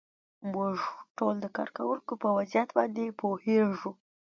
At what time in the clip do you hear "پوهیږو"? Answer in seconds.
3.21-3.91